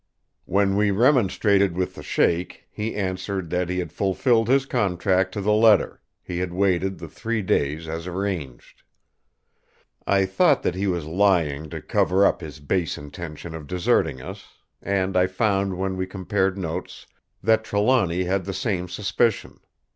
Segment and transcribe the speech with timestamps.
[0.45, 5.41] When we remonstrated with the Sheik, he answered that he had fulfilled his contract to
[5.41, 8.81] the letter; he had waited the three days as arranged.
[10.07, 14.45] I thought that he was lying to cover up his base intention of deserting us;
[14.81, 17.05] and I found when we compared notes
[17.43, 19.59] that Trelawny had the same suspicion.